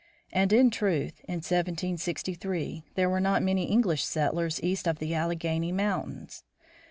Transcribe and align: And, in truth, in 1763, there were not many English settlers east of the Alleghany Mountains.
And, 0.33 0.51
in 0.51 0.71
truth, 0.71 1.21
in 1.27 1.35
1763, 1.43 2.85
there 2.95 3.07
were 3.07 3.19
not 3.19 3.43
many 3.43 3.65
English 3.65 4.03
settlers 4.03 4.59
east 4.63 4.87
of 4.87 4.97
the 4.97 5.13
Alleghany 5.13 5.71
Mountains. 5.71 6.43